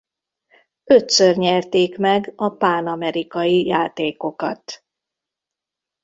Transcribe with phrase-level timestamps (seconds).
[0.83, 4.83] Ötször nyerték meg a pánamerikai játékokat.